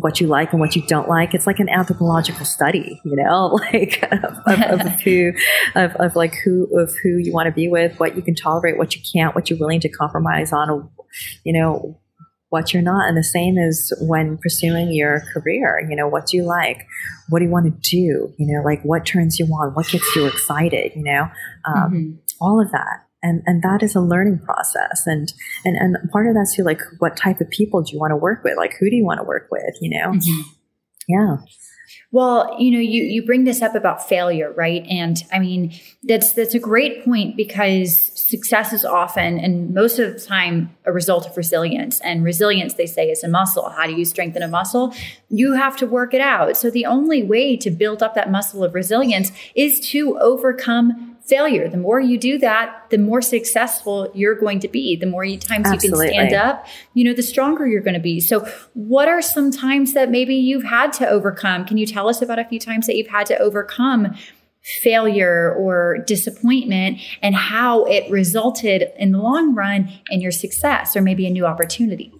[0.00, 1.32] what you like and what you don't like.
[1.34, 5.32] It's like an anthropological study, you know, like of, of, of who,
[5.74, 8.76] of, of like who, of who you want to be with, what you can tolerate,
[8.76, 10.90] what you can't, what you're willing to compromise on,
[11.44, 11.98] you know,
[12.50, 13.08] what you're not.
[13.08, 16.86] And the same is when pursuing your career, you know, what do you like?
[17.28, 18.32] What do you want to do?
[18.38, 19.72] You know, like what turns you on?
[19.74, 20.92] What gets you excited?
[20.94, 21.28] You know,
[21.64, 22.18] um, Mhm.
[22.40, 23.05] all of that.
[23.26, 25.02] And, and that is a learning process.
[25.06, 25.32] And,
[25.64, 28.16] and, and part of that's too, like, what type of people do you want to
[28.16, 28.56] work with?
[28.56, 29.74] Like, who do you want to work with?
[29.80, 30.12] You know?
[30.12, 30.42] Mhm.
[31.08, 31.36] Yeah.
[32.12, 34.84] Well, you know, you you bring this up about failure, right?
[34.88, 40.12] And I mean, that's that's a great point because success is often and most of
[40.14, 42.00] the time a result of resilience.
[42.00, 43.68] And resilience, they say, is a muscle.
[43.70, 44.94] How do you strengthen a muscle?
[45.28, 46.56] You have to work it out.
[46.56, 51.68] So the only way to build up that muscle of resilience is to overcome failure.
[51.68, 54.96] The more you do that, the more successful you're going to be.
[54.96, 56.06] The more times Absolutely.
[56.06, 58.20] you can stand up, you know, the stronger you're going to be.
[58.20, 61.64] So, what are some times that maybe you've had to overcome?
[61.64, 64.14] Can you tell us about a few times that you've had to overcome
[64.62, 71.02] failure or disappointment and how it resulted in the long run in your success or
[71.02, 72.12] maybe a new opportunity?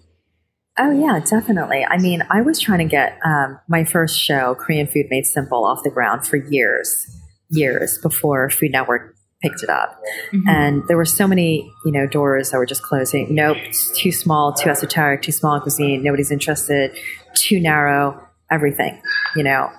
[0.79, 1.85] Oh yeah, definitely.
[1.89, 5.65] I mean, I was trying to get um, my first show, Korean Food Made Simple,
[5.65, 7.16] off the ground for years,
[7.49, 9.99] years before Food Network picked it up.
[10.33, 10.49] Mm-hmm.
[10.49, 13.35] And there were so many, you know, doors that were just closing.
[13.35, 13.57] Nope,
[13.95, 16.03] too small, too esoteric, too small in cuisine.
[16.03, 16.97] Nobody's interested.
[17.35, 18.19] Too narrow.
[18.49, 19.01] Everything,
[19.35, 19.69] you know,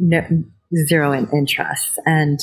[0.00, 0.20] no,
[0.88, 1.98] zero in interest.
[2.04, 2.38] And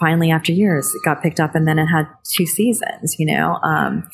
[0.00, 2.06] finally, after years, it got picked up, and then it had
[2.36, 3.14] two seasons.
[3.16, 4.08] You know, um,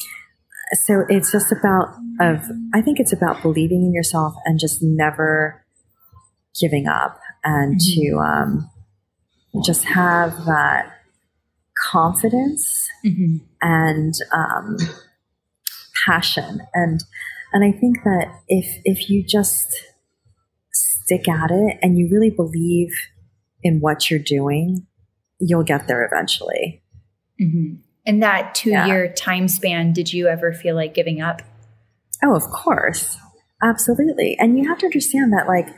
[0.86, 1.88] so it's just about
[2.20, 2.44] of
[2.74, 5.64] I think it's about believing in yourself and just never
[6.60, 7.94] giving up and Mhm.
[7.94, 8.70] to um,
[9.62, 10.90] just have that
[11.90, 13.40] confidence Mhm.
[13.60, 14.76] and um,
[16.06, 17.02] passion and
[17.52, 19.68] and I think that if if you just
[20.72, 22.90] stick at it and you really believe
[23.62, 24.86] in what you're doing,
[25.38, 26.82] you'll get there eventually.
[27.40, 27.78] Mhm.
[28.04, 31.42] In that two year time span, did you ever feel like giving up?
[32.22, 33.16] Oh, of course.
[33.62, 34.36] Absolutely.
[34.38, 35.68] And you have to understand that, like,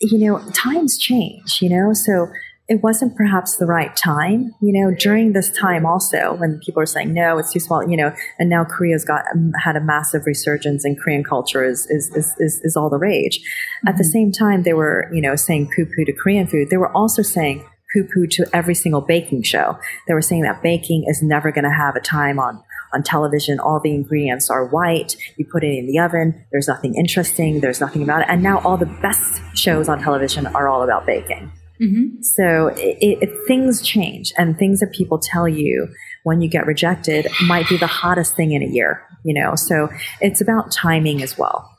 [0.00, 1.92] you know, times change, you know?
[1.94, 2.28] So
[2.70, 6.86] it wasn't perhaps the right time, you know, during this time also when people are
[6.86, 10.22] saying, no, it's too small, you know, and now Korea's got, um, had a massive
[10.24, 13.40] resurgence and Korean culture is, is, is, is, is all the rage.
[13.88, 14.12] At the Mhm.
[14.12, 16.70] same time, they were, you know, saying poo poo to Korean food.
[16.70, 19.76] They were also saying poo poo to every single baking show.
[20.06, 23.60] They were saying that baking is never going to have a time on on television.
[23.60, 25.16] All the ingredients are white.
[25.36, 26.44] You put it in the oven.
[26.50, 27.60] There's nothing interesting.
[27.60, 28.26] There's nothing about it.
[28.28, 31.52] And now all the best shows on television are all about baking.
[31.80, 32.22] Mhm.
[32.22, 35.88] So it, it, things change, and things that people tell you
[36.24, 39.02] when you get rejected might be the hottest thing in a year.
[39.24, 39.88] You know, so
[40.20, 41.70] it's about timing as well.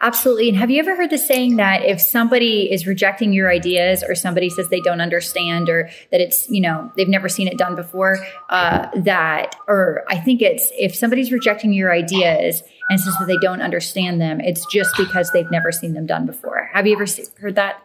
[0.00, 0.50] Absolutely.
[0.50, 4.14] And have you ever heard the saying that if somebody is rejecting your ideas or
[4.14, 7.74] somebody says they don't understand or that it's, you know, they've never seen it done
[7.74, 8.18] before,
[8.50, 13.38] uh, that, or I think it's if somebody's rejecting your ideas and says that they
[13.38, 16.68] don't understand them, it's just because they've never seen them done before.
[16.74, 17.06] Have you ever
[17.40, 17.80] heard that?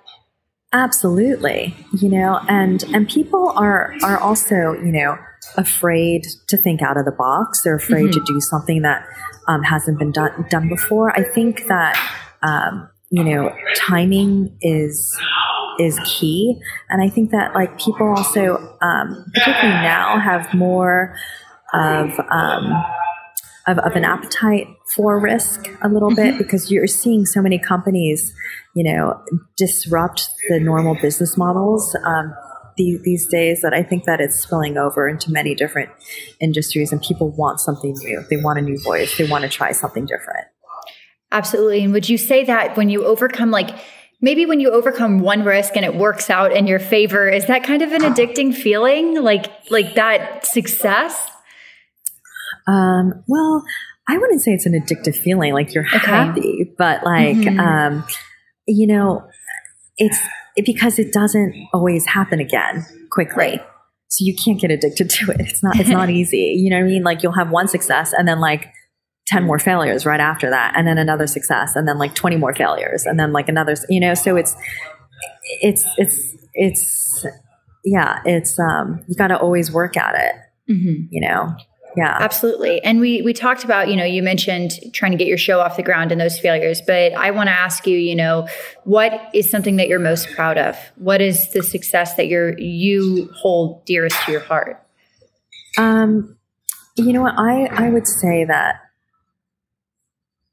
[0.71, 5.17] Absolutely, you know, and and people are are also you know
[5.57, 7.63] afraid to think out of the box.
[7.63, 9.03] They're afraid to do something that
[9.47, 11.11] um, hasn't been done done before.
[11.17, 11.97] I think that
[12.43, 15.19] um, you know timing is
[15.79, 21.15] is key, and I think that like people also, um, particularly now, have more
[21.73, 22.83] of um,
[23.69, 28.33] of, of an appetite for risk a little bit because you're seeing so many companies,
[28.75, 29.21] you know,
[29.57, 32.33] disrupt the normal business models um,
[32.77, 35.89] these, these days that I think that it's spilling over into many different
[36.39, 38.23] industries and people want something new.
[38.29, 39.17] They want a new voice.
[39.17, 40.47] They want to try something different.
[41.31, 41.83] Absolutely.
[41.83, 43.69] And would you say that when you overcome, like,
[44.19, 47.63] maybe when you overcome one risk and it works out in your favor, is that
[47.63, 49.21] kind of an addicting feeling?
[49.21, 51.29] Like, like that success?
[52.67, 53.63] Um, well,
[54.07, 55.97] I wouldn't say it's an addictive feeling like you're Okay.
[56.11, 57.59] happy, but like, Mhm.
[57.59, 58.03] um,
[58.67, 59.27] you know,
[59.97, 60.17] it's
[60.55, 63.59] it, because it doesn't always happen again quickly.
[64.07, 65.39] So you can't get addicted to it.
[65.41, 66.55] It's not, it's not easy.
[66.57, 67.03] You know what I mean?
[67.03, 68.67] Like you'll have one success and then like
[69.27, 70.73] 10 more failures right after that.
[70.75, 73.99] And then another success and then like 20 more failures and then like another, you
[73.99, 74.55] know, so it's,
[75.61, 77.25] it's, it's, it's,
[77.85, 80.35] yeah, it's, um, you got to always work at it,
[80.73, 81.03] Mm-hmm.
[81.11, 81.55] you know?
[81.97, 82.15] Yeah.
[82.19, 82.81] Absolutely.
[82.83, 85.75] And we we talked about, you know, you mentioned trying to get your show off
[85.75, 88.47] the ground and those failures, but I want to ask you, you know,
[88.83, 90.77] what is something that you're most proud of?
[90.95, 94.81] What is the success that you're you hold dearest to your heart?
[95.77, 96.37] Um
[96.95, 98.75] you know what I I would say that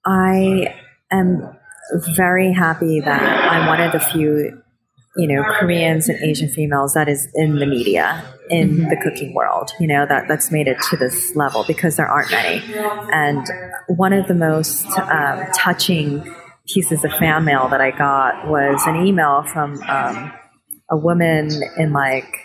[0.04, 0.74] I
[1.10, 1.56] am
[2.16, 4.62] very happy that I'm one of the few
[5.16, 8.88] you know, Koreans and Asian females that is in the media, in mm-hmm.
[8.88, 12.30] the cooking world, you know, that, that's made it to this level because there aren't
[12.30, 12.62] many.
[13.12, 13.46] And
[13.88, 16.22] one of the most um, touching
[16.68, 20.32] pieces of fan mail that I got was an email from um,
[20.90, 21.48] a woman
[21.78, 22.36] in like,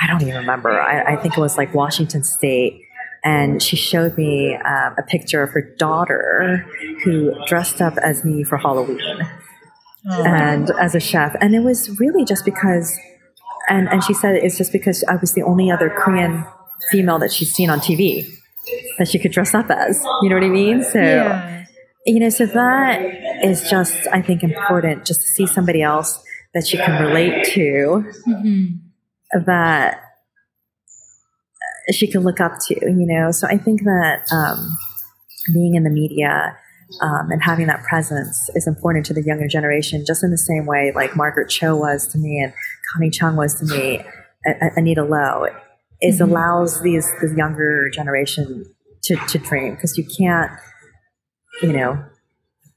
[0.00, 2.80] I don't even remember, I, I, think it was like Washington State.
[3.24, 6.66] And she showed me um, a picture of her daughter
[7.04, 9.28] who dressed up as me for Halloween
[10.10, 10.24] oh.
[10.24, 11.34] and as a chef.
[11.40, 12.96] And it was really just because,
[13.68, 16.44] and, and she said it's just because I was the only other Korean
[16.90, 18.28] female that she's seen on TV
[18.98, 20.04] that she could dress up as.
[20.22, 20.84] You know what I mean?
[20.84, 21.64] So, yeah.
[22.06, 23.00] you know, so that
[23.44, 26.22] is just, I think, important just to see somebody else
[26.54, 29.40] that she can relate to mm-hmm.
[29.46, 30.00] that
[31.92, 33.30] she can look up to, you know?
[33.30, 34.76] So I think that um,
[35.52, 36.56] being in the media
[37.00, 40.66] um, and having that presence is important to the younger generation, just in the same
[40.66, 42.52] way like Margaret Cho was to me and
[42.92, 44.04] Connie Chung was to me,
[44.76, 45.46] Anita Lo,
[46.00, 46.30] is mm-hmm.
[46.30, 48.64] allows these the younger generation
[49.04, 50.50] to, to dream because you can't,
[51.62, 52.04] you know,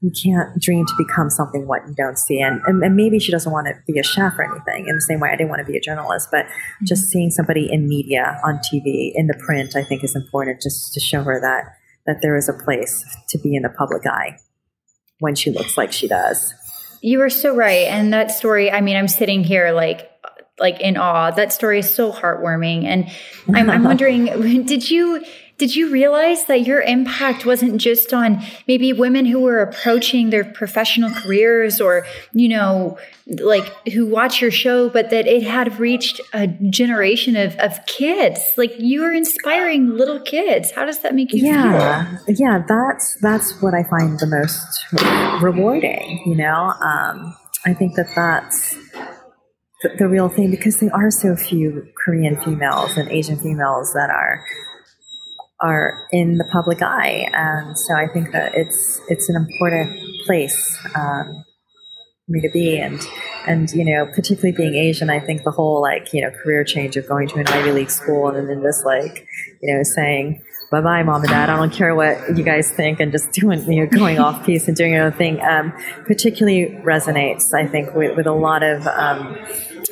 [0.01, 2.39] you can't dream to become something what you don't see.
[2.39, 5.01] And, and, and, maybe she doesn't want to be a chef or anything in the
[5.01, 6.85] same way I didn't want to be a journalist, but mm-hmm.
[6.85, 10.93] just seeing somebody in media, on TV, in the print, I think is important just
[10.93, 11.73] to show her that
[12.05, 14.37] that there is a place to be in the public eye
[15.19, 16.53] when she looks like she does.
[17.01, 17.87] You are so right.
[17.87, 20.11] And that story, I mean, I'm sitting here like
[20.59, 21.31] like in awe.
[21.31, 22.85] That story is so heartwarming.
[22.85, 23.11] And
[23.53, 24.25] I'm, I'm wondering,
[24.65, 25.23] did you
[25.57, 30.43] did you realize that your impact wasn't just on maybe women who were approaching their
[30.43, 32.97] professional careers or, you know,
[33.39, 38.41] like who watch your show, but that it had reached a generation of, of kids?
[38.57, 40.71] Like you are inspiring little kids.
[40.71, 42.17] How does that make you yeah.
[42.17, 42.35] feel?
[42.35, 46.73] Yeah, that's that's what I find the most rewarding, you know?
[46.83, 47.35] Um,
[47.65, 48.75] I think that that's
[49.81, 54.09] the, the real thing because there are so few Korean females and Asian females that
[54.09, 54.43] are
[55.61, 60.77] are in the public eye, and so I think that it's it's an important place
[60.95, 61.43] um,
[62.25, 63.01] for me to be, and
[63.47, 66.97] and you know, particularly being Asian, I think the whole like you know career change
[66.97, 69.27] of going to an Ivy League school and then just like
[69.61, 71.49] you know saying bye bye mom and dad.
[71.49, 74.67] I don't care what you guys think and just doing you know going off piece
[74.67, 75.73] and doing your own thing um,
[76.05, 79.37] particularly resonates i think with, with a lot of um,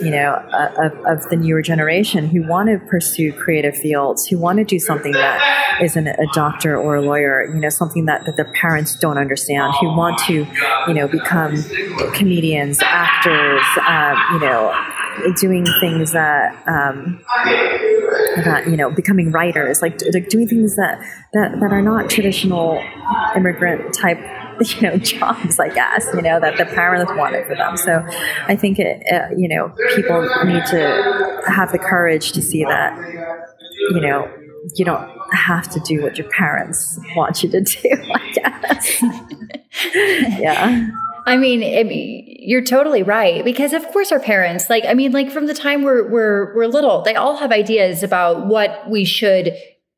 [0.03, 4.57] you know, of, of, the newer generation who want to pursue creative fields, who want
[4.57, 8.35] to do something that isn't a doctor or a lawyer, you know, something that, that
[8.35, 10.45] their parents don't understand, who want to,
[10.87, 11.55] you know, become
[12.13, 14.73] comedians, actors, um, you know,
[15.39, 17.23] doing things that, um,
[18.43, 20.99] that, you know, becoming writers, like, like doing things that,
[21.33, 22.83] that, that are not traditional
[23.35, 24.19] immigrant type
[24.61, 27.77] you know jobs i guess you know that the parents wanted for them.
[27.77, 28.03] So
[28.47, 32.97] i think it uh, you know people need to have the courage to see that
[33.91, 34.31] you know
[34.75, 39.03] you don't have to do what your parents want you to do i guess.
[39.85, 40.89] Yeah.
[41.25, 45.11] I mean, I mean, you're totally right because of course our parents, like, I mean,
[45.13, 49.05] like from the time we're, we're, we're little, they all have ideas about what we
[49.05, 49.55] should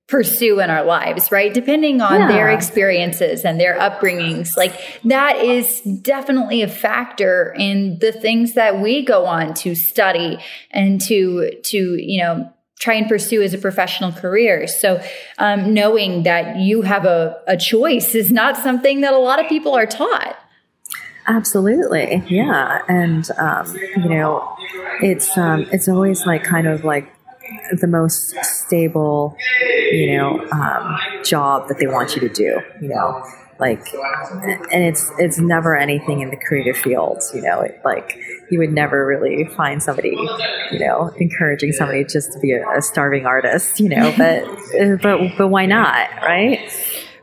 [0.08, 1.53] pursue in our lives, right?
[1.53, 2.28] Depending on yeah.
[2.28, 4.56] their experiences and their upbringings.
[4.56, 10.38] Like that is definitely a factor in the things that we go on to study
[10.70, 14.68] and to, to, you know, try and pursue as a professional career.
[14.68, 15.01] So,
[15.39, 19.47] um, knowing that you have a, a choice is not something that a lot of
[19.47, 20.38] people are taught.
[21.28, 24.56] Absolutely, yeah, and um, you know,
[25.01, 27.12] it's um, it's always like kind of like
[27.72, 29.38] the most stable,
[29.91, 33.24] you know, um, job that they want you to do, you know,
[33.60, 38.18] like, and it's, it's never anything in the creative fields, you know, it, like
[38.52, 40.18] you would never really find somebody,
[40.72, 44.46] you know, encouraging somebody just to be a, a starving artist, you know, but,
[45.02, 46.10] but, but why not?
[46.22, 46.70] Right.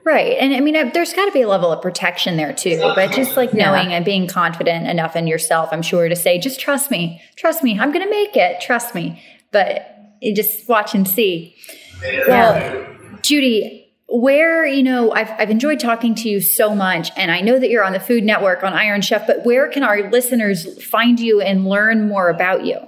[0.05, 0.37] Right.
[0.39, 3.37] And I mean, there's got to be a level of protection there too, but just
[3.37, 3.97] like knowing yeah.
[3.97, 7.79] and being confident enough in yourself, I'm sure to say, just trust me, trust me,
[7.79, 9.23] I'm going to make it, trust me.
[9.53, 9.93] But
[10.35, 11.57] just watch and see.
[12.03, 12.29] Yeah.
[12.29, 17.41] Well, Judy, where, you know, I've, I've enjoyed talking to you so much, and I
[17.41, 20.85] know that you're on the Food Network on Iron Chef, but where can our listeners
[20.85, 22.79] find you and learn more about you?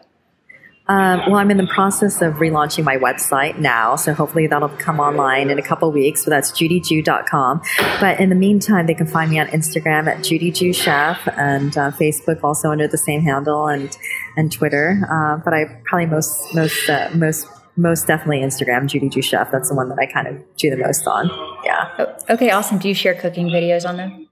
[0.87, 5.01] Um, well, I'm in the process of relaunching my website now, so hopefully that'll come
[5.01, 6.25] online in a couple weeks.
[6.25, 7.63] So that's judyjoo.com.
[8.01, 11.91] But in the meantime, they can find me on Instagram at judyjoo chef and uh,
[11.93, 13.97] Facebook also under the same handle and
[14.37, 15.07] and Twitter.
[15.11, 19.51] Uh, but I probably most most uh, most most definitely Instagram, Judy Joo Chef.
[19.51, 21.29] That's the one that I kind of do the most on.
[21.65, 21.91] Yeah.
[21.99, 22.79] Oh, okay, awesome.
[22.79, 24.24] Do you share cooking videos on there?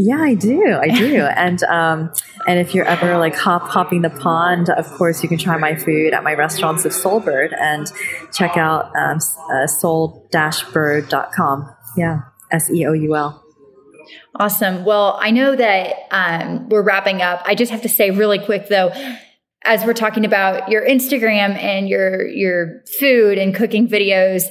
[0.00, 0.78] Yeah, I do.
[0.80, 1.22] I do.
[1.22, 2.12] and um,
[2.46, 5.74] and if you're ever like hop hopping the pond, of course you can try my
[5.74, 7.90] food at my restaurants of Seoul Bird and
[8.32, 9.18] check out um,
[9.52, 11.74] uh, seoul-bird.com.
[11.96, 12.20] Yeah,
[12.52, 13.42] S E O U L.
[14.36, 14.84] Awesome.
[14.84, 17.42] Well, I know that um, we're wrapping up.
[17.44, 18.92] I just have to say really quick though,
[19.64, 24.44] as we're talking about your Instagram and your your food and cooking videos,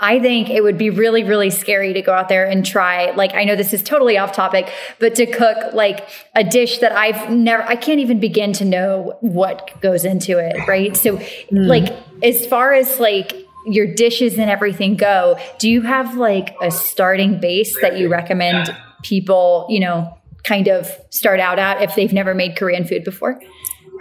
[0.00, 3.34] I think it would be really, really scary to go out there and try, like,
[3.34, 7.30] I know this is totally off topic, but to cook like a dish that I've
[7.30, 10.66] never, I can't even begin to know what goes into it.
[10.66, 10.96] Right.
[10.96, 11.48] So, mm.
[11.50, 16.70] like, as far as like, your dishes and everything go, do you have like a
[16.70, 22.12] starting base that you recommend people, you know, kind of start out at if they've
[22.12, 23.38] never made Korean food before?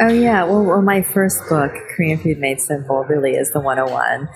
[0.02, 4.30] Oh yeah, well, well, my first book, Korean Food Made Simple, really is the 101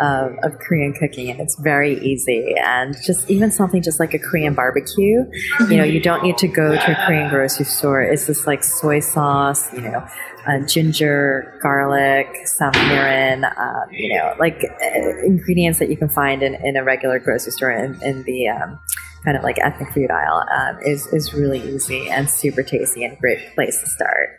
[0.00, 2.54] of, of Korean cooking, and it's very easy.
[2.56, 5.24] And just even something just like a Korean barbecue,
[5.68, 8.00] you know, you don't need to go to a Korean grocery store.
[8.00, 10.06] It's just like soy sauce, you know,
[10.46, 16.44] uh, ginger, garlic, some mirin, um, you know, like uh, ingredients that you can find
[16.44, 18.78] in, in a regular grocery store in, in the um,
[19.24, 23.18] kind of like ethnic food aisle um, is is really easy and super tasty and
[23.18, 24.37] great place to start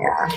[0.00, 0.30] yeah.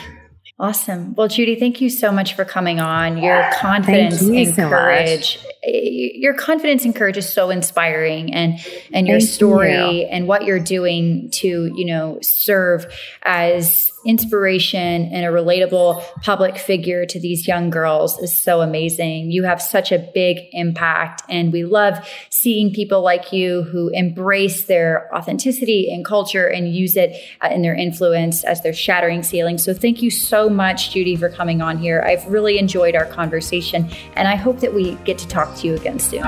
[0.58, 1.16] Awesome.
[1.16, 3.18] Well, Judy, thank you so much for coming on.
[3.18, 5.46] Your confidence you and so courage, much.
[5.66, 8.58] your confidence and courage is so inspiring, and
[8.94, 10.08] and your thank story you.
[10.08, 12.86] and what you're doing to you know serve
[13.24, 19.32] as inspiration and a relatable public figure to these young girls is so amazing.
[19.32, 24.66] You have such a big impact, and we love seeing people like you who embrace
[24.66, 29.64] their authenticity and culture and use it uh, in their influence as they're shattering ceilings.
[29.64, 32.02] So, thank you so much, Judy, for coming on here.
[32.02, 35.76] I've really enjoyed our conversation, and I hope that we get to talk to you
[35.76, 36.24] again soon.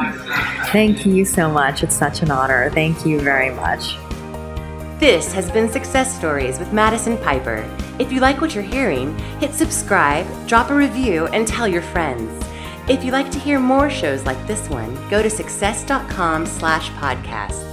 [0.72, 1.84] Thank you so much.
[1.84, 2.72] It's such an honor.
[2.72, 3.96] Thank you very much.
[5.00, 7.64] This has been Success Stories with Madison Piper.
[8.00, 12.44] If you like what you're hearing, hit subscribe, drop a review, and tell your friends.
[12.90, 17.67] If you'd like to hear more shows like this one, go to success.com slash podcasts.